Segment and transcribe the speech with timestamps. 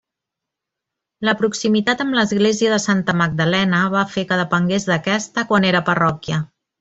[1.27, 6.41] La proximitat amb l'església de Santa Magdalena va fer que depengués d'aquesta quan era parròquia.